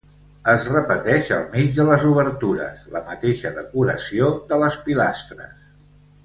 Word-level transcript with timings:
Es 0.51 0.63
repeteix 0.75 1.27
al 1.35 1.43
mig 1.51 1.69
de 1.75 1.85
les 1.89 2.05
obertures, 2.13 2.79
la 2.97 3.03
mateixa 3.11 3.53
decoració 3.59 4.31
de 4.53 4.61
les 4.65 4.81
pilastres. 4.89 5.71